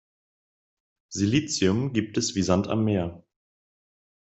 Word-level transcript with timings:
Silizium 1.09 1.93
gibt 1.93 2.17
es 2.17 2.33
wie 2.33 2.41
Sand 2.41 2.67
am 2.69 2.85
Meer. 2.85 3.23